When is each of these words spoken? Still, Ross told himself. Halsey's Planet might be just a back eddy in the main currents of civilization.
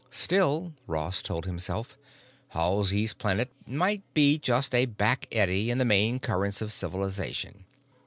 Still, 0.09 0.73
Ross 0.87 1.21
told 1.21 1.45
himself. 1.45 1.95
Halsey's 2.55 3.13
Planet 3.13 3.51
might 3.67 4.01
be 4.15 4.39
just 4.39 4.73
a 4.73 4.87
back 4.87 5.27
eddy 5.31 5.69
in 5.69 5.77
the 5.77 5.85
main 5.85 6.17
currents 6.17 6.59
of 6.59 6.73
civilization. 6.73 7.65